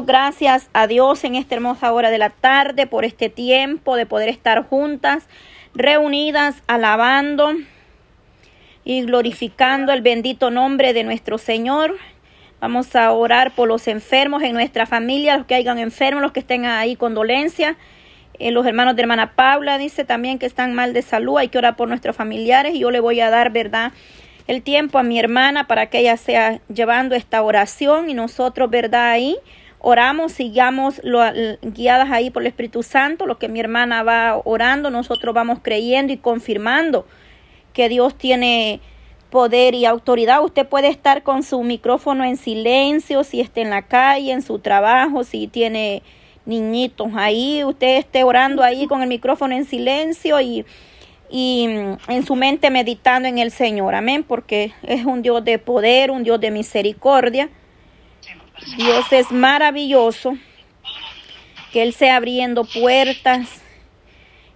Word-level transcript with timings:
Gracias 0.00 0.70
a 0.72 0.86
Dios 0.86 1.22
en 1.22 1.34
esta 1.34 1.54
hermosa 1.54 1.92
hora 1.92 2.10
de 2.10 2.16
la 2.16 2.30
tarde 2.30 2.86
por 2.86 3.04
este 3.04 3.28
tiempo 3.28 3.94
de 3.94 4.06
poder 4.06 4.30
estar 4.30 4.66
juntas, 4.66 5.28
reunidas, 5.74 6.62
alabando 6.66 7.52
y 8.84 9.02
glorificando 9.02 9.92
el 9.92 10.00
bendito 10.00 10.50
nombre 10.50 10.94
de 10.94 11.04
nuestro 11.04 11.36
Señor. 11.36 11.98
Vamos 12.58 12.96
a 12.96 13.12
orar 13.12 13.54
por 13.54 13.68
los 13.68 13.86
enfermos 13.86 14.42
en 14.42 14.54
nuestra 14.54 14.86
familia, 14.86 15.36
los 15.36 15.44
que 15.44 15.56
hayan 15.56 15.78
enfermos, 15.78 16.22
los 16.22 16.32
que 16.32 16.40
estén 16.40 16.64
ahí 16.64 16.96
con 16.96 17.12
dolencia. 17.12 17.76
Eh, 18.38 18.50
los 18.50 18.64
hermanos 18.64 18.96
de 18.96 19.02
hermana 19.02 19.32
Paula 19.34 19.76
dice 19.76 20.06
también 20.06 20.38
que 20.38 20.46
están 20.46 20.72
mal 20.72 20.94
de 20.94 21.02
salud, 21.02 21.36
hay 21.36 21.48
que 21.48 21.58
orar 21.58 21.76
por 21.76 21.88
nuestros 21.88 22.16
familiares 22.16 22.74
y 22.74 22.78
yo 22.78 22.90
le 22.90 23.00
voy 23.00 23.20
a 23.20 23.28
dar, 23.28 23.50
¿verdad? 23.50 23.92
El 24.46 24.62
tiempo 24.62 24.98
a 24.98 25.02
mi 25.02 25.18
hermana 25.18 25.66
para 25.66 25.90
que 25.90 25.98
ella 25.98 26.16
sea 26.16 26.62
llevando 26.72 27.14
esta 27.14 27.42
oración 27.42 28.08
y 28.08 28.14
nosotros, 28.14 28.70
¿verdad? 28.70 29.10
Ahí 29.10 29.36
oramos, 29.82 30.32
sigamos 30.32 31.00
lo, 31.02 31.20
guiadas 31.60 32.10
ahí 32.10 32.30
por 32.30 32.42
el 32.42 32.46
Espíritu 32.46 32.82
Santo, 32.82 33.26
lo 33.26 33.38
que 33.38 33.48
mi 33.48 33.60
hermana 33.60 34.02
va 34.02 34.40
orando, 34.44 34.90
nosotros 34.90 35.34
vamos 35.34 35.58
creyendo 35.60 36.12
y 36.12 36.16
confirmando 36.16 37.04
que 37.72 37.88
Dios 37.88 38.16
tiene 38.16 38.80
poder 39.30 39.74
y 39.74 39.84
autoridad. 39.84 40.44
Usted 40.44 40.66
puede 40.66 40.88
estar 40.88 41.22
con 41.22 41.42
su 41.42 41.62
micrófono 41.62 42.24
en 42.24 42.36
silencio, 42.36 43.24
si 43.24 43.40
está 43.40 43.60
en 43.60 43.70
la 43.70 43.82
calle, 43.82 44.32
en 44.32 44.42
su 44.42 44.60
trabajo, 44.60 45.24
si 45.24 45.48
tiene 45.48 46.02
niñitos 46.46 47.08
ahí, 47.16 47.64
usted 47.64 47.98
esté 47.98 48.24
orando 48.24 48.62
ahí 48.62 48.86
con 48.86 49.02
el 49.02 49.08
micrófono 49.08 49.54
en 49.54 49.64
silencio 49.64 50.40
y, 50.40 50.64
y 51.30 51.64
en 52.08 52.26
su 52.26 52.36
mente 52.36 52.70
meditando 52.70 53.26
en 53.26 53.38
el 53.38 53.50
Señor. 53.50 53.94
Amén, 53.94 54.22
porque 54.22 54.72
es 54.82 55.04
un 55.04 55.22
Dios 55.22 55.44
de 55.44 55.58
poder, 55.58 56.12
un 56.12 56.22
Dios 56.22 56.40
de 56.40 56.50
misericordia. 56.52 57.48
Dios 58.76 59.12
es 59.12 59.30
maravilloso, 59.32 60.36
que 61.72 61.82
Él 61.82 61.92
sea 61.92 62.16
abriendo 62.16 62.64
puertas. 62.64 63.62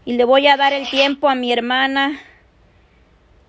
Y 0.04 0.14
le 0.14 0.24
voy 0.24 0.46
a 0.46 0.56
dar 0.56 0.72
el 0.72 0.88
tiempo 0.88 1.28
a 1.28 1.34
mi 1.34 1.52
hermana 1.52 2.20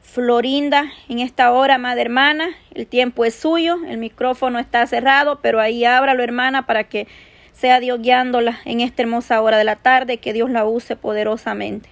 Florinda 0.01 0.91
en 1.09 1.19
esta 1.19 1.51
hora, 1.51 1.77
madre 1.77 2.01
hermana. 2.01 2.49
El 2.73 2.87
tiempo 2.87 3.23
es 3.23 3.35
suyo, 3.35 3.77
el 3.87 3.97
micrófono 3.97 4.57
está 4.57 4.87
cerrado, 4.87 5.41
pero 5.41 5.59
ahí 5.59 5.85
ábralo, 5.85 6.23
hermana, 6.23 6.65
para 6.65 6.85
que 6.85 7.07
sea 7.53 7.79
Dios 7.79 8.01
guiándola 8.01 8.59
en 8.65 8.81
esta 8.81 9.03
hermosa 9.03 9.41
hora 9.41 9.57
de 9.57 9.63
la 9.63 9.75
tarde, 9.75 10.17
que 10.17 10.33
Dios 10.33 10.49
la 10.49 10.65
use 10.65 10.95
poderosamente. 10.95 11.89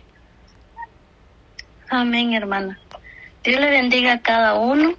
Amén, 1.90 2.34
hermana. 2.34 2.80
Dios 3.44 3.62
le 3.62 3.70
bendiga 3.70 4.14
a 4.14 4.22
cada 4.22 4.56
uno. 4.56 4.96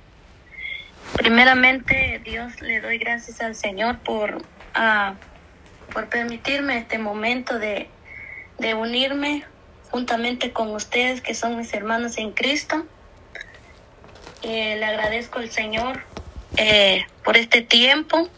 Primeramente, 1.15 2.21
Dios 2.25 2.61
le 2.61 2.81
doy 2.81 2.99
gracias 2.99 3.41
al 3.41 3.55
Señor 3.55 3.99
por, 3.99 4.37
uh, 4.37 5.15
por 5.93 6.09
permitirme 6.09 6.79
este 6.79 6.99
momento 6.99 7.59
de, 7.59 7.89
de 8.59 8.75
unirme 8.75 9.45
juntamente 9.91 10.53
con 10.53 10.75
ustedes 10.75 11.21
que 11.21 11.35
son 11.35 11.57
mis 11.57 11.73
hermanos 11.73 12.19
en 12.19 12.33
Cristo. 12.33 12.87
Eh, 14.43 14.77
le 14.79 14.85
agradezco 14.85 15.39
al 15.39 15.51
Señor 15.51 16.03
eh, 16.57 17.05
por 17.25 17.37
este 17.37 17.63
tiempo 17.63 18.29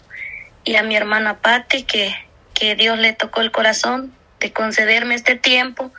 y 0.64 0.76
a 0.76 0.82
mi 0.82 0.96
hermana 0.96 1.38
Patti 1.38 1.82
que, 1.82 2.14
que 2.54 2.76
Dios 2.76 2.98
le 2.98 3.12
tocó 3.12 3.40
el 3.40 3.50
corazón 3.50 4.14
de 4.40 4.52
concederme 4.52 5.14
este 5.14 5.34
tiempo, 5.34 5.92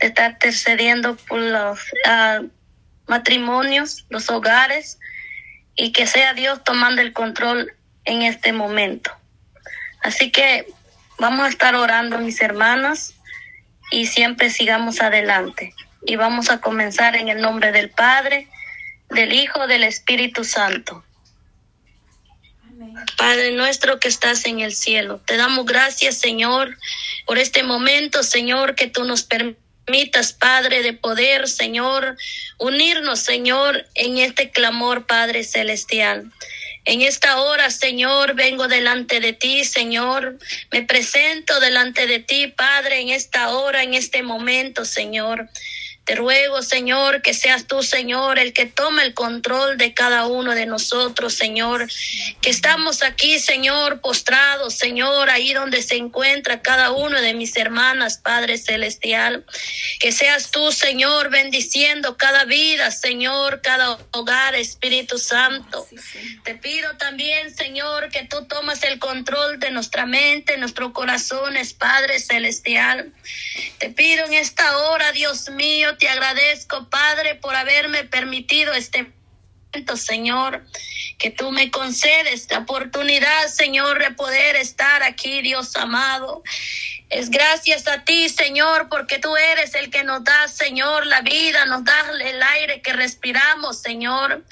de 0.00 0.08
estar 0.08 0.32
intercediendo 0.32 1.16
por 1.16 1.40
los 1.40 1.80
uh, 2.06 2.48
matrimonios, 3.06 4.06
los 4.08 4.30
hogares, 4.30 4.98
y 5.78 5.92
que 5.92 6.06
sea 6.06 6.34
Dios 6.34 6.62
tomando 6.64 7.00
el 7.00 7.12
control 7.12 7.72
en 8.04 8.22
este 8.22 8.52
momento. 8.52 9.12
Así 10.02 10.30
que 10.32 10.66
vamos 11.18 11.46
a 11.46 11.48
estar 11.48 11.76
orando, 11.76 12.18
mis 12.18 12.40
hermanas, 12.42 13.14
y 13.92 14.06
siempre 14.06 14.50
sigamos 14.50 15.00
adelante. 15.00 15.72
Y 16.02 16.16
vamos 16.16 16.50
a 16.50 16.60
comenzar 16.60 17.14
en 17.14 17.28
el 17.28 17.40
nombre 17.40 17.70
del 17.70 17.90
Padre, 17.90 18.48
del 19.10 19.32
Hijo, 19.32 19.68
del 19.68 19.84
Espíritu 19.84 20.42
Santo. 20.42 21.04
Padre 23.16 23.52
nuestro 23.52 24.00
que 24.00 24.08
estás 24.08 24.46
en 24.46 24.60
el 24.60 24.74
cielo, 24.74 25.20
te 25.24 25.36
damos 25.36 25.64
gracias, 25.64 26.18
Señor, 26.18 26.76
por 27.24 27.38
este 27.38 27.62
momento, 27.62 28.22
Señor, 28.24 28.74
que 28.74 28.88
tú 28.88 29.04
nos 29.04 29.28
permitas, 29.88 30.34
Padre, 30.34 30.82
de 30.82 30.92
poder, 30.92 31.48
Señor, 31.48 32.16
unirnos, 32.58 33.20
Señor, 33.20 33.86
en 33.94 34.18
este 34.18 34.50
clamor, 34.50 35.06
Padre 35.06 35.44
Celestial. 35.44 36.30
En 36.84 37.00
esta 37.00 37.40
hora, 37.40 37.70
Señor, 37.70 38.34
vengo 38.34 38.68
delante 38.68 39.18
de 39.20 39.32
ti, 39.32 39.64
Señor. 39.64 40.38
Me 40.70 40.82
presento 40.82 41.58
delante 41.60 42.06
de 42.06 42.18
ti, 42.18 42.48
Padre, 42.48 43.00
en 43.00 43.08
esta 43.08 43.48
hora, 43.50 43.82
en 43.82 43.94
este 43.94 44.22
momento, 44.22 44.84
Señor. 44.84 45.48
Te 46.08 46.14
ruego, 46.14 46.62
Señor, 46.62 47.20
que 47.20 47.34
seas 47.34 47.66
tú, 47.66 47.82
Señor, 47.82 48.38
el 48.38 48.54
que 48.54 48.64
toma 48.64 49.02
el 49.02 49.12
control 49.12 49.76
de 49.76 49.92
cada 49.92 50.26
uno 50.26 50.54
de 50.54 50.64
nosotros, 50.64 51.34
Señor. 51.34 51.86
Que 52.40 52.48
estamos 52.48 53.02
aquí, 53.02 53.38
Señor, 53.38 54.00
postrados, 54.00 54.72
Señor, 54.72 55.28
ahí 55.28 55.52
donde 55.52 55.82
se 55.82 55.96
encuentra 55.96 56.62
cada 56.62 56.92
uno 56.92 57.20
de 57.20 57.34
mis 57.34 57.54
hermanas, 57.58 58.16
Padre 58.16 58.56
Celestial. 58.56 59.44
Que 60.00 60.10
seas 60.10 60.50
tú, 60.50 60.72
Señor, 60.72 61.28
bendiciendo 61.28 62.16
cada 62.16 62.46
vida, 62.46 62.90
Señor, 62.90 63.60
cada 63.60 63.98
hogar, 64.12 64.54
Espíritu 64.54 65.18
Santo. 65.18 65.86
Te 66.42 66.54
pido 66.54 66.96
también, 66.96 67.54
Señor, 67.54 68.08
que 68.08 68.24
tú 68.24 68.46
tomas 68.46 68.82
el 68.82 68.98
control 68.98 69.60
de 69.60 69.72
nuestra 69.72 70.06
mente, 70.06 70.56
nuestros 70.56 70.92
corazones, 70.92 71.74
Padre 71.74 72.18
Celestial. 72.18 73.12
Te 73.76 73.90
pido 73.90 74.24
en 74.24 74.32
esta 74.32 74.78
hora, 74.78 75.12
Dios 75.12 75.50
mío, 75.50 75.97
te 75.98 76.08
agradezco, 76.08 76.88
Padre, 76.88 77.34
por 77.36 77.54
haberme 77.54 78.04
permitido 78.04 78.72
este 78.72 79.12
momento, 79.72 79.96
Señor, 79.96 80.64
que 81.18 81.30
tú 81.30 81.50
me 81.50 81.70
concedes 81.70 82.48
la 82.50 82.60
oportunidad, 82.60 83.48
Señor, 83.48 83.98
de 83.98 84.12
poder 84.12 84.56
estar 84.56 85.02
aquí, 85.02 85.42
Dios 85.42 85.76
amado. 85.76 86.42
Es 87.10 87.30
gracias 87.30 87.88
a 87.88 88.04
ti, 88.04 88.28
Señor, 88.28 88.90
porque 88.90 89.18
tú 89.18 89.34
eres 89.34 89.74
el 89.74 89.90
que 89.90 90.04
nos 90.04 90.24
da, 90.24 90.46
Señor, 90.46 91.06
la 91.06 91.22
vida, 91.22 91.64
nos 91.64 91.82
da 91.82 91.98
el 92.20 92.42
aire 92.42 92.82
que 92.82 92.92
respiramos, 92.92 93.80
Señor. 93.80 94.44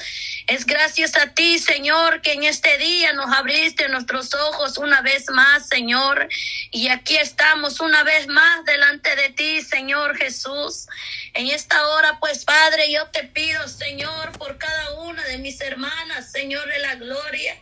Es 0.46 0.64
gracias 0.64 1.16
a 1.16 1.34
ti, 1.34 1.58
Señor, 1.58 2.22
que 2.22 2.32
en 2.32 2.44
este 2.44 2.78
día 2.78 3.12
nos 3.12 3.30
abriste 3.30 3.90
nuestros 3.90 4.32
ojos 4.32 4.78
una 4.78 5.02
vez 5.02 5.28
más, 5.28 5.68
Señor. 5.68 6.30
Y 6.70 6.88
aquí 6.88 7.16
estamos 7.18 7.80
una 7.80 8.02
vez 8.04 8.26
más 8.26 8.64
delante 8.64 9.14
de 9.16 9.28
ti, 9.30 9.60
Señor 9.60 10.16
Jesús. 10.16 10.86
En 11.34 11.48
esta 11.48 11.86
hora, 11.88 12.18
pues, 12.20 12.46
Padre, 12.46 12.90
yo 12.90 13.06
te 13.08 13.24
pido, 13.24 13.68
Señor, 13.68 14.32
por 14.38 14.56
cada 14.56 14.92
una 15.00 15.22
de 15.24 15.36
mis 15.36 15.60
hermanas, 15.60 16.32
Señor 16.32 16.66
de 16.66 16.78
la 16.78 16.94
gloria. 16.94 17.54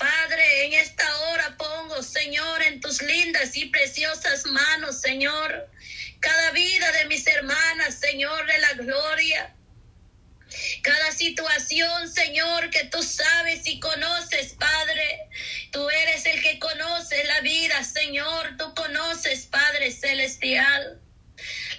Padre, 0.00 0.64
en 0.64 0.72
esta 0.72 1.04
hora 1.20 1.56
pongo, 1.58 2.02
Señor, 2.02 2.62
en 2.62 2.80
tus 2.80 3.02
lindas 3.02 3.54
y 3.54 3.66
preciosas 3.66 4.46
manos, 4.46 4.98
Señor, 4.98 5.68
cada 6.20 6.52
vida 6.52 6.90
de 6.92 7.04
mis 7.04 7.26
hermanas, 7.26 7.96
Señor 8.00 8.46
de 8.46 8.58
la 8.60 8.72
gloria. 8.72 9.54
Cada 10.82 11.12
situación, 11.12 12.10
Señor, 12.10 12.70
que 12.70 12.84
tú 12.84 13.02
sabes 13.02 13.66
y 13.66 13.78
conoces, 13.78 14.54
Padre. 14.54 15.28
Tú 15.70 15.88
eres 15.90 16.24
el 16.24 16.40
que 16.42 16.58
conoce 16.58 17.22
la 17.24 17.42
vida, 17.42 17.84
Señor. 17.84 18.56
Tú 18.56 18.74
conoces, 18.74 19.46
Padre 19.46 19.92
Celestial 19.92 20.98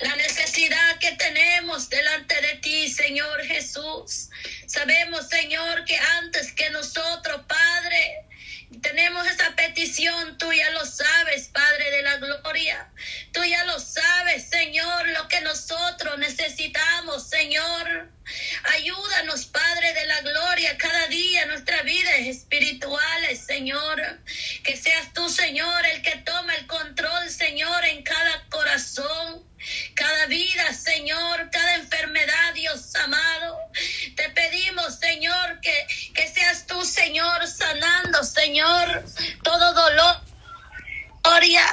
la 0.01 0.15
necesidad 0.15 0.97
que 0.99 1.11
tenemos 1.13 1.89
delante 1.89 2.35
de 2.41 2.55
ti, 2.55 2.89
Señor 2.89 3.43
Jesús. 3.43 4.29
Sabemos, 4.71 5.27
Señor, 5.27 5.83
que 5.83 5.97
antes 5.97 6.53
que 6.53 6.69
nosotros, 6.69 7.41
Padre, 7.45 8.25
tenemos 8.81 9.27
esa 9.27 9.53
petición, 9.53 10.37
tú 10.37 10.49
ya 10.53 10.69
lo 10.69 10.85
sabes, 10.85 11.49
Padre 11.49 11.91
de 11.91 12.01
la 12.03 12.15
Gloria. 12.15 12.89
Tú 13.33 13.43
ya 13.43 13.65
lo 13.65 13.77
sabes, 13.81 14.49
Señor, 14.49 15.09
lo 15.09 15.27
que 15.27 15.41
nosotros 15.41 16.17
necesitamos, 16.19 17.27
Señor. 17.27 18.09
Ayúdanos, 18.75 19.47
Padre 19.47 19.93
de 19.93 20.05
la 20.05 20.21
Gloria, 20.21 20.77
cada 20.77 21.07
día 21.07 21.47
nuestra 21.47 21.81
vida 21.81 22.15
es 22.15 22.37
espirituales, 22.37 23.39
Señor. 23.45 24.21
Que 24.63 24.77
seas 24.77 25.11
tú, 25.11 25.27
Señor, 25.27 25.85
el 25.87 26.01
que 26.01 26.15
toma 26.19 26.55
el 26.55 26.65
control, 26.67 27.29
Señor, 27.29 27.83
en 27.83 28.03
cada 28.03 28.47
corazón 28.47 29.51
cada 29.95 30.25
vida, 30.25 30.73
Señor, 30.73 31.49
cada 31.51 31.75
enfermedad, 31.75 32.53
Dios 32.55 32.95
amado. 32.95 33.57
Te 34.15 34.29
pedimos, 34.29 34.99
Señor, 34.99 35.59
que, 35.61 35.87
que 36.13 36.27
seas 36.27 36.65
tú, 36.65 36.83
Señor, 37.01 37.47
sanando, 37.47 38.23
Señor, 38.23 39.03
todo 39.43 39.73
dolor. 39.73 40.21
Gloria. 41.23 41.65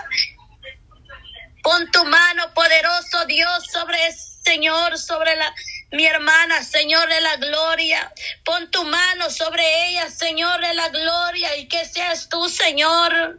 Pon 1.63 1.91
tu 1.91 2.03
mano 2.05 2.55
poderoso, 2.55 3.27
Dios, 3.27 3.67
sobre, 3.71 3.99
Señor, 4.13 4.97
sobre 4.97 5.37
la, 5.37 5.55
mi 5.93 6.07
hermana, 6.07 6.65
Señor 6.65 7.07
de 7.11 7.21
la 7.21 7.37
gloria. 7.37 8.11
Pon 8.43 8.71
tu 8.71 8.83
mano 8.85 9.29
sobre 9.29 9.89
ella, 9.89 10.09
Señor 10.09 10.63
de 10.63 10.73
la 10.73 10.89
gloria, 10.89 11.57
y 11.59 11.69
que 11.69 11.85
seas 11.85 12.31
tú, 12.31 12.49
Señor 12.49 13.39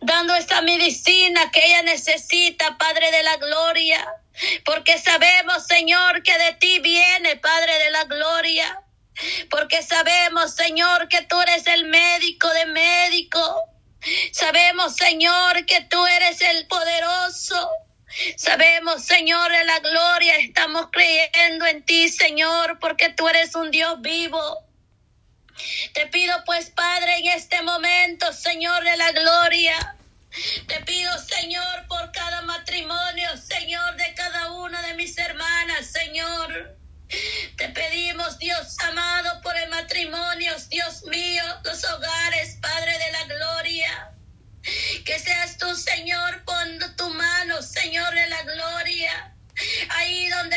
dando 0.00 0.34
esta 0.34 0.60
medicina 0.62 1.50
que 1.50 1.64
ella 1.64 1.82
necesita, 1.82 2.76
Padre 2.76 3.10
de 3.10 3.22
la 3.22 3.36
Gloria. 3.36 4.06
Porque 4.64 4.98
sabemos, 4.98 5.66
Señor, 5.66 6.22
que 6.22 6.36
de 6.36 6.52
ti 6.54 6.78
viene, 6.80 7.36
Padre 7.36 7.78
de 7.78 7.90
la 7.90 8.04
Gloria. 8.04 8.82
Porque 9.50 9.82
sabemos, 9.82 10.54
Señor, 10.54 11.08
que 11.08 11.22
tú 11.22 11.40
eres 11.40 11.66
el 11.66 11.86
médico 11.86 12.48
de 12.52 12.66
médico. 12.66 13.70
Sabemos, 14.32 14.96
Señor, 14.96 15.64
que 15.66 15.80
tú 15.82 16.06
eres 16.06 16.40
el 16.40 16.66
poderoso. 16.66 17.70
Sabemos, 18.36 19.04
Señor, 19.04 19.50
de 19.50 19.64
la 19.64 19.80
gloria, 19.80 20.36
estamos 20.36 20.88
creyendo 20.90 21.66
en 21.66 21.84
ti, 21.84 22.08
Señor, 22.08 22.78
porque 22.78 23.10
tú 23.10 23.28
eres 23.28 23.54
un 23.54 23.70
Dios 23.70 24.00
vivo. 24.00 24.64
Te 25.94 26.06
pido 26.06 26.34
pues, 26.44 26.70
Padre, 26.70 27.18
en 27.18 27.26
este 27.28 27.62
momento, 27.62 28.32
Señor 28.32 28.84
de 28.84 28.96
la 28.96 29.10
gloria, 29.12 29.96
te 30.66 30.80
pido, 30.80 31.10
Señor, 31.18 31.86
por 31.88 32.12
cada 32.12 32.42
matrimonio, 32.42 33.36
Señor, 33.38 33.96
de 33.96 34.14
cada 34.14 34.52
una 34.52 34.82
de 34.82 34.94
mis 34.94 35.16
hermanas, 35.18 35.86
Señor. 35.86 36.76
Te 37.56 37.68
pedimos, 37.68 38.38
Dios 38.38 38.76
amado, 38.80 39.40
por 39.42 39.56
el 39.56 39.68
matrimonio, 39.70 40.52
Dios 40.68 41.04
mío, 41.04 41.44
los 41.64 41.84
hogares, 41.84 42.58
Padre 42.60 42.92
de 42.98 43.12
la 43.12 43.24
gloria. 43.24 44.12
Que 45.04 45.18
seas 45.18 45.56
tú, 45.58 45.74
Señor, 45.76 46.44
pon 46.44 46.78
tu 46.96 47.08
mano, 47.10 47.62
Señor 47.62 48.12
de 48.12 48.26
la 48.26 48.42
gloria. 48.42 49.36
Ahí 49.90 50.28
donde 50.28 50.55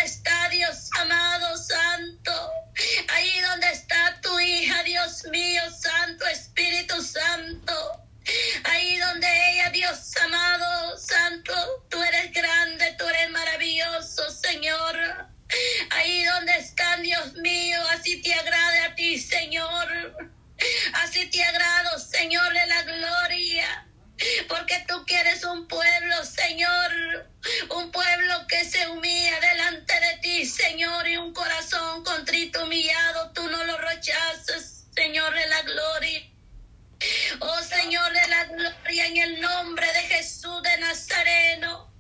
en 39.09 39.17
el 39.17 39.41
nombre 39.41 39.87
de 39.87 40.01
Jesús 40.01 40.61
de 40.61 40.77
Nazareno. 40.77 41.91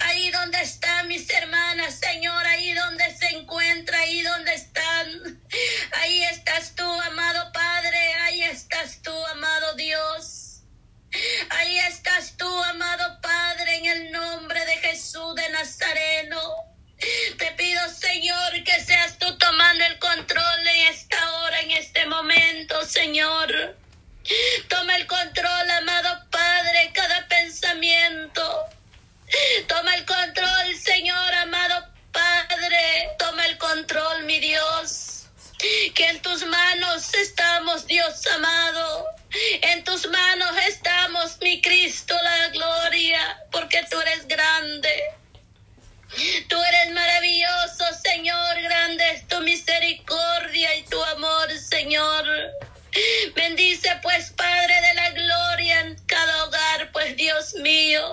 Ahí 0.00 0.30
donde 0.30 0.60
están 0.60 1.08
mis 1.08 1.28
hermanas, 1.30 1.98
Señor, 1.98 2.46
ahí 2.46 2.72
donde 2.74 3.15
Amado. 38.06 39.04
En 39.62 39.82
tus 39.82 40.08
manos 40.08 40.56
estamos, 40.68 41.38
mi 41.40 41.60
Cristo, 41.60 42.14
la 42.22 42.48
gloria, 42.50 43.42
porque 43.50 43.84
tú 43.90 44.00
eres 44.00 44.28
grande. 44.28 44.88
Tú 46.48 46.56
eres 46.62 46.92
maravilloso, 46.92 47.84
Señor, 48.04 48.62
grande 48.62 49.10
es 49.10 49.26
tu 49.26 49.40
misericordia 49.40 50.76
y 50.76 50.82
tu 50.84 51.02
amor, 51.02 51.50
Señor. 51.58 52.24
Bendice 53.34 53.90
pues, 54.02 54.30
Padre 54.36 54.74
de 54.82 54.94
la 54.94 55.10
gloria, 55.10 55.80
en 55.80 55.96
cada 56.06 56.44
hogar, 56.44 56.92
pues 56.92 57.16
Dios 57.16 57.54
mío. 57.54 58.08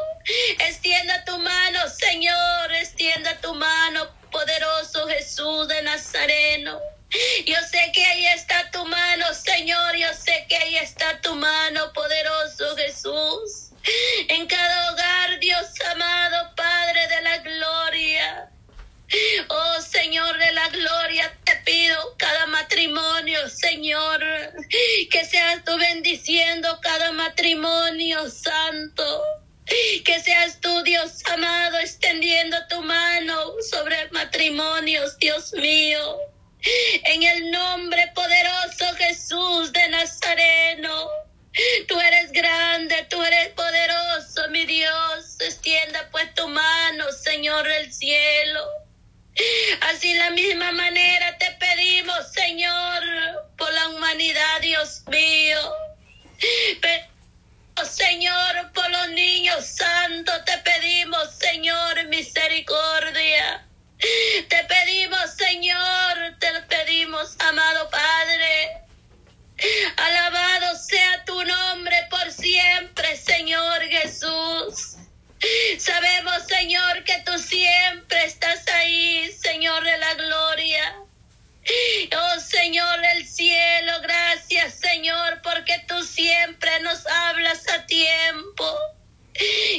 Extienda 0.57 1.23
tu 1.23 1.37
mano, 1.37 1.87
Señor, 1.87 2.73
extienda 2.73 3.39
tu 3.41 3.53
mano, 3.53 4.07
poderoso 4.31 5.07
Jesús 5.07 5.67
de 5.67 5.83
Nazareno. 5.83 6.81
Yo 7.45 7.55
sé 7.69 7.91
que 7.93 8.03
ahí 8.03 8.25
está 8.27 8.71
tu 8.71 8.83
mano, 8.85 9.02
Señor, 9.31 9.95
yo 9.95 10.07
sé 10.13 10.45
que 10.49 10.55
ahí 10.55 10.77
está 10.77 11.21
tu 11.21 11.35
mano, 11.35 11.93
poderoso 11.93 12.75
Jesús. 12.77 13.71
En 14.29 14.47
cada 14.47 14.91
hogar, 14.91 15.39
Dios 15.39 15.67
amado, 15.91 16.55
Padre 16.55 17.07
de 17.07 17.21
la 17.21 17.37
gloria. 17.37 18.49
Oh 19.49 19.81
Señor 19.81 20.37
de 20.39 20.51
la 20.53 20.69
gloria, 20.69 21.39
te 21.43 21.55
pido 21.65 22.15
cada 22.17 22.47
matrimonio, 22.47 23.47
Señor, 23.49 24.19
que 25.11 25.25
seas 25.25 25.63
tú 25.63 25.77
bendiciendo 25.77 26.79
cada 26.81 27.11
matrimonio 27.11 28.29
santo. 28.29 29.23
Que 30.03 30.19
seas 30.19 30.59
tú, 30.59 30.83
Dios 30.83 31.21
amado, 31.31 31.79
extendiendo 31.79 32.57
tu 32.69 32.81
mano 32.81 33.53
sobre 33.71 34.09
matrimonios, 34.11 35.17
Dios 35.19 35.53
mío. 35.53 36.17
En 36.63 37.23
el 37.23 37.51
nombre 37.51 38.07
poderoso 38.15 38.95
Jesús 38.97 39.73
de 39.73 39.89
Nazareno. 39.89 41.09
Tú 41.87 41.99
eres 41.99 42.31
grande, 42.31 43.05
tú 43.09 43.21
eres 43.21 43.49
poderoso, 43.49 44.49
mi 44.49 44.65
Dios. 44.65 45.37
Extienda 45.41 46.09
pues 46.11 46.33
tu 46.35 46.47
mano, 46.47 47.11
Señor 47.11 47.67
del 47.67 47.93
cielo. 47.93 48.61
Así 49.81 50.13
la 50.13 50.29
misma 50.29 50.71
manera 50.71 51.37
te 51.37 51.51
pedimos, 51.59 52.31
Señor, 52.31 53.03
por 53.57 53.71
la 53.73 53.89
humanidad, 53.89 54.61
Dios 54.61 55.03
mío. 55.07 55.59
Señor, 57.83 58.71
por 58.73 58.89
los 58.89 59.09
niños 59.09 59.65
santos 59.65 60.45
te 60.45 60.57
pedimos, 60.59 60.92
Sabemos, 75.83 76.43
Señor, 76.47 77.03
que 77.03 77.19
tú 77.25 77.37
siempre 77.37 78.23
estás 78.23 78.65
ahí, 78.69 79.29
Señor 79.33 79.83
de 79.83 79.97
la 79.97 80.13
gloria. 80.13 80.95
Oh 82.15 82.39
Señor 82.39 83.01
del 83.01 83.27
cielo, 83.27 83.91
gracias 84.01 84.75
Señor, 84.75 85.41
porque 85.43 85.83
tú 85.85 86.01
siempre 86.03 86.79
nos 86.81 87.05
hablas 87.05 87.67
a 87.67 87.85
tiempo. 87.85 88.77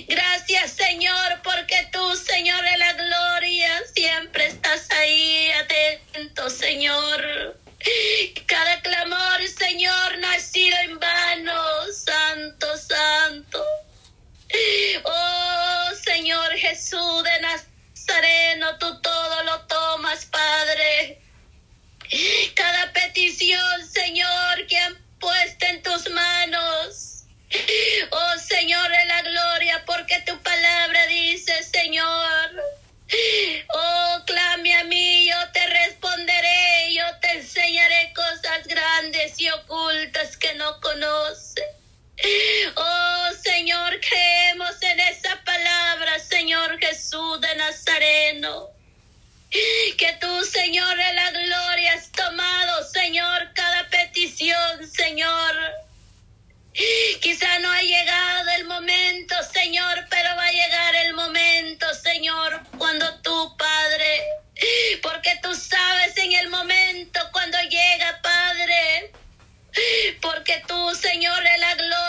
Gracias 0.06 0.72
Señor, 0.72 1.40
porque 1.42 1.88
tú, 1.90 2.16
Señor 2.16 2.62
de 2.62 2.76
la 2.76 2.92
gloria, 2.92 3.82
siempre 3.94 4.48
estás 4.48 4.90
ahí 4.90 5.50
atento, 5.52 6.50
Señor. 6.50 7.58
Cada 8.46 8.80
clamor, 8.82 9.48
Señor, 9.48 10.18
no 10.18 10.28
ha 10.28 10.38
sido 10.38 10.76
en 10.84 10.98
vano, 10.98 11.62
Jesús 16.74 17.22
de 17.22 17.40
Nazareno, 17.40 18.76
tú 18.80 19.00
todo 19.00 19.44
lo 19.44 19.60
tomas, 19.66 20.24
Padre. 20.26 21.22
Cada 22.56 22.92
petición, 22.92 23.88
Señor, 23.88 24.66
que 24.66 24.76
han 24.76 24.98
puesto 25.20 25.66
en 25.66 25.82
tus 25.84 26.10
manos. 26.10 27.26
Oh 28.10 28.38
Señor 28.40 28.90
de 28.90 29.04
la 29.04 29.22
gloria, 29.22 29.84
porque 29.86 30.20
tu 30.26 30.36
palabra 30.42 31.06
dice, 31.06 31.62
Señor. 31.62 32.50
Oh, 33.72 34.22
clame 34.26 34.74
a 34.74 34.82
mí, 34.82 35.28
yo 35.28 35.52
te 35.52 35.64
responderé, 35.68 36.92
yo 36.92 37.04
te 37.20 37.38
enseñaré 37.38 38.12
cosas 38.16 38.66
grandes 38.66 39.40
y 39.40 39.48
ocultas 39.48 40.36
que 40.38 40.52
no 40.54 40.80
conoces. 40.80 41.64
Oh 42.74 43.30
Señor, 43.44 44.00
creemos 44.00 44.82
en 44.82 45.00
Señor 45.00 45.23
de 47.14 47.54
Nazareno. 47.54 48.70
Que 49.50 50.18
tú, 50.20 50.44
Señor, 50.44 50.96
de 50.96 51.12
la 51.12 51.30
gloria 51.30 51.92
has 51.92 52.10
tomado, 52.10 52.82
Señor, 52.90 53.52
cada 53.54 53.88
petición, 53.88 54.90
Señor. 54.90 55.54
Quizá 57.20 57.60
no 57.60 57.70
ha 57.70 57.82
llegado 57.82 58.50
el 58.58 58.64
momento, 58.64 59.36
Señor, 59.52 60.06
pero 60.10 60.28
va 60.36 60.44
a 60.44 60.50
llegar 60.50 60.94
el 61.06 61.14
momento, 61.14 61.86
Señor, 61.94 62.60
cuando 62.78 63.06
tú, 63.20 63.56
Padre, 63.56 64.24
porque 65.00 65.38
tú 65.40 65.54
sabes 65.54 66.16
en 66.16 66.32
el 66.32 66.48
momento 66.48 67.20
cuando 67.30 67.58
llega, 67.62 68.20
Padre, 68.22 69.12
porque 70.20 70.64
tú, 70.66 70.94
Señor, 70.96 71.40
de 71.44 71.58
la 71.58 71.74
gloria 71.76 72.03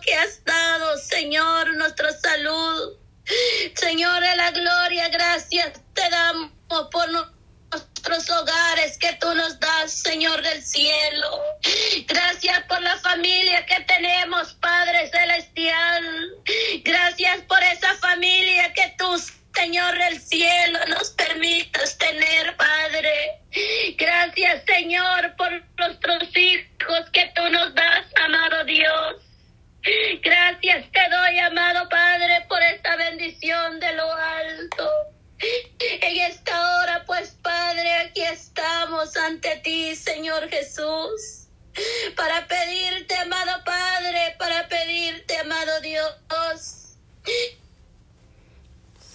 que 0.00 0.14
has 0.14 0.44
dado, 0.44 0.98
Señor, 0.98 1.76
nuestra 1.76 2.12
salud. 2.18 2.94
Señor 3.74 4.20
de 4.20 4.36
la 4.36 4.50
gloria, 4.50 5.08
gracias 5.08 5.80
te 5.94 6.10
damos 6.10 6.50
por 6.90 7.10
nuestros 7.10 8.30
hogares 8.30 8.98
que 8.98 9.14
tú 9.14 9.34
nos 9.34 9.58
das, 9.58 9.92
Señor 9.92 10.42
del 10.42 10.62
cielo. 10.62 11.40
Gracias 12.06 12.62
por 12.64 12.82
la 12.82 12.98
familia 12.98 13.64
que 13.66 13.80
tenemos, 13.84 14.54
Padre 14.54 15.10
Celestial. 15.10 16.34
Gracias 16.84 17.40
por 17.48 17.62
esa 17.62 17.94
familia 17.94 18.43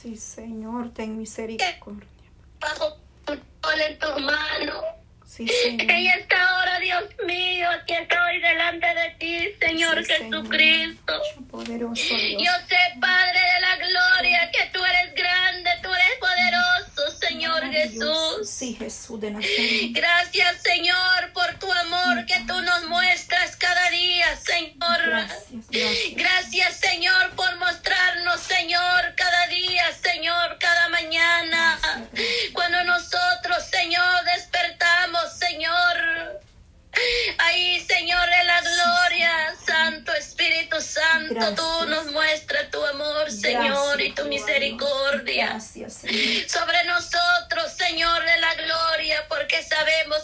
Sí, 0.02 0.16
Señor, 0.16 0.94
ten 0.94 1.18
misericordia. 1.18 2.08
Bajo 2.62 2.98
en 3.28 4.00
tu 4.00 4.20
mano. 4.22 4.82
Sí, 5.26 5.48
Señor. 5.48 5.92
En 5.92 6.08
esta 6.08 6.58
hora, 6.58 6.80
Dios 6.80 7.04
mío, 7.28 7.70
aquí 7.70 7.94
estoy 7.94 8.40
delante 8.40 8.88
de 8.88 9.10
ti, 9.20 9.50
Señor 9.60 10.04
Sí, 10.06 10.14
Jesucristo. 10.14 11.14
Señor. 11.34 11.48
Poderoso 11.52 12.16
Dios. 12.16 12.42
Yo 12.44 12.52
sé, 12.68 12.78
Padre 13.00 13.40
de 13.40 13.62
la 13.62 13.76
gloria, 13.76 14.52
que 14.52 14.70
tú 14.72 14.80
eres 14.84 15.14
grande, 15.14 15.70
tú 15.84 15.90
eres 15.94 16.18
poderoso, 16.20 17.20
Señor. 17.20 17.64
Jesús. 17.72 18.50
Sí, 18.50 18.76
Jesús 18.76 19.20
de 19.20 19.32
Nazaret. 19.32 19.92
Gracias, 19.92 20.62
Señor, 20.62 21.34
por 21.34 21.54
tu 21.60 21.72
amor 21.72 22.26
que 22.26 22.40
tú 22.48 22.60
nos 22.62 22.86
muestras 22.88 23.29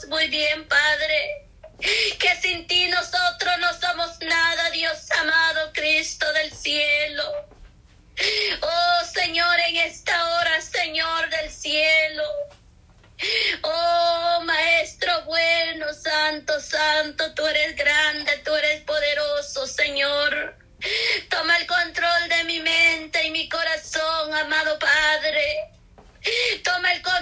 muy 0.08 0.28
bien, 0.28 0.68
Padre, 0.68 1.50
que 2.20 2.36
sin 2.42 2.68
ti 2.68 2.88
nosotros 2.88 3.54
no 3.60 3.74
somos 3.80 4.20
nada, 4.22 4.70
Dios 4.72 5.12
amado 5.12 5.72
Cristo 5.74 6.32
del 6.34 6.52
cielo. 6.52 7.24
Oh 8.62 9.06
Señor, 9.14 9.60
en 9.68 9.76
esta 9.78 10.38
hora, 10.38 10.62
Señor 10.62 11.30
del 11.30 11.52
cielo. 11.52 12.24
Oh 13.62 14.42
Maestro 14.44 15.24
bueno, 15.26 15.94
Santo, 15.94 16.60
Santo, 16.60 17.34
tú 17.34 17.46
eres 17.46 17.76
grande, 17.76 18.38
tú 18.44 18.56
eres 18.56 18.82
poderoso, 18.82 19.68
Señor. 19.68 20.58
Toma 21.30 21.58
el 21.58 21.68
control 21.68 22.30
de 22.30 22.44
mi 22.44 22.60
mente 22.60 23.26
y 23.26 23.32
mi 23.32 23.50
corazón, 23.50 24.34
amado 24.34 24.78
Padre. 24.80 25.72
Toma 26.64 26.92
el 26.94 27.02
control, 27.02 27.14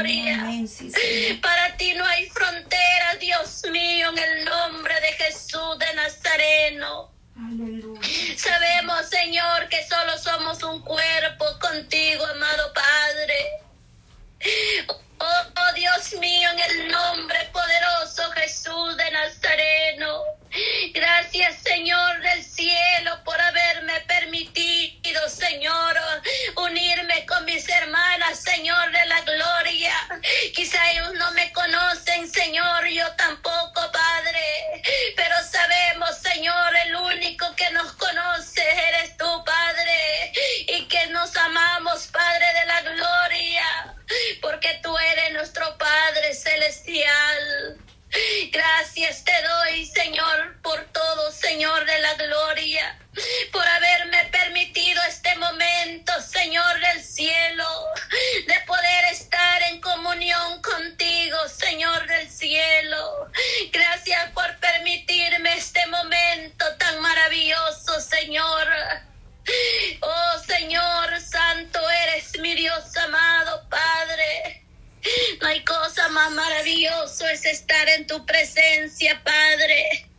gloria. 0.00 0.40
Amén, 0.40 0.68
sí, 0.68 0.90
Señor. 0.90 1.40
Para 1.40 1.76
ti 1.76 1.92
no 1.94 2.04
hay 2.04 2.28
frontera, 2.30 3.14
Dios 3.20 3.64
mío, 3.70 4.10
en 4.10 4.18
el 4.18 4.44
nombre 4.44 4.94
de 5.00 5.12
Jesús 5.24 5.78
de 5.78 5.94
Nazareno. 5.94 7.10
Aleluya. 7.36 8.00
Sabemos, 8.36 9.08
Señor, 9.08 9.68
que 9.68 9.82
solo 9.86 10.18
somos 10.18 10.62
un 10.62 10.82
cuerpo 10.82 11.44
contigo, 11.60 12.24
amado 12.26 12.72
Padre. 12.72 13.50
Oh, 15.22 15.24
oh, 15.24 15.72
Dios 15.74 16.14
mío, 16.14 16.48
en 16.50 16.58
el 16.58 16.88
nombre 16.88 17.38
poderoso 17.52 18.30
Jesús 18.32 18.96
de 18.96 19.10
Nazareno. 19.10 20.22
Gracias, 20.94 21.62
Señor 21.62 22.22
del 22.22 22.42
cielo, 22.42 23.22
por 23.24 23.40
haberme 23.40 24.00
permitido, 24.00 25.28
Señor, 25.28 25.94
unirme 26.56 27.09
Quizá 30.60 30.90
ellos 30.90 31.14
no 31.14 31.32
me 31.32 31.39